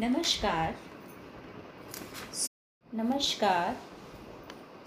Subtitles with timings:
[0.00, 0.74] नमस्कार।
[2.94, 3.76] नमस्कार।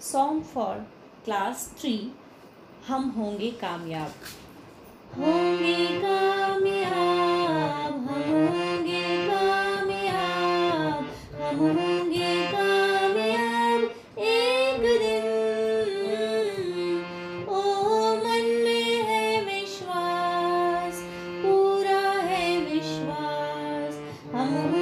[0.02, 0.78] Song for
[1.24, 1.92] class three
[2.86, 4.12] हम होंगे कामयाब।
[5.16, 6.96] होंगे कामयाब,
[7.82, 11.04] हम होंगे कामयाब,
[11.42, 13.82] हम होंगे कामयाब
[14.18, 15.90] एक दिन।
[17.48, 17.62] ओ
[18.16, 21.02] मन में है विश्वास,
[21.42, 24.00] पूरा है विश्वास,
[24.34, 24.80] हम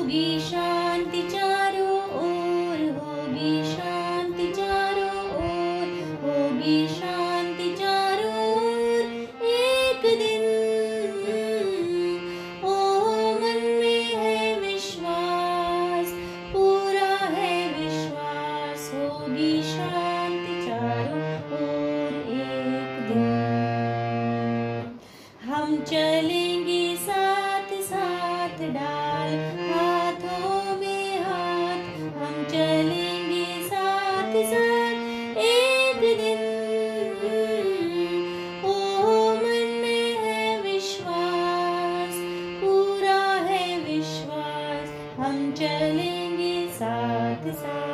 [0.00, 5.90] होगी शांति चारों ओर होगी शांति चारों ओर
[6.22, 9.02] होगी शांति चारों ओर,
[9.48, 10.44] एक दिन।
[12.64, 12.74] ओ
[13.34, 16.14] मन में है विश्वास,
[16.54, 23.28] पूरा है विश्वास होगी शांति चारों ओर एक दिन।
[25.44, 29.38] हम चलेंगे साथ साथ डाल
[47.44, 47.89] साथ साथ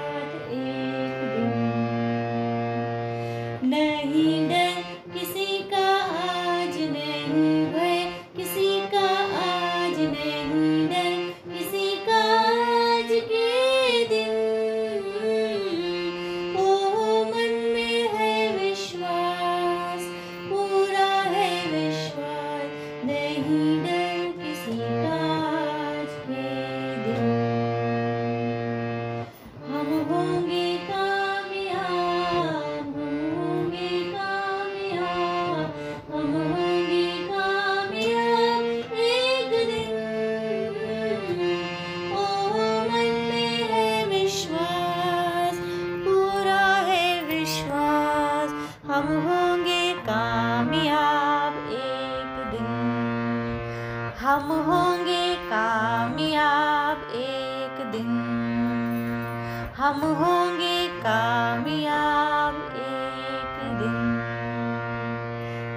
[59.86, 63.98] हम होंगे कामयाब एक दिन।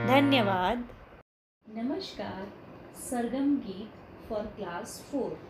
[0.07, 0.87] धन्यवाद।
[1.65, 2.47] नमस्कार
[3.01, 3.91] सरगम गीत
[4.29, 5.48] फॉर क्लास फोर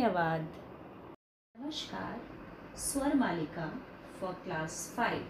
[0.00, 0.44] धन्यवाद।
[1.54, 3.66] नमस्कार स्वर मालिका
[4.20, 5.26] फॉर क्लास फाइव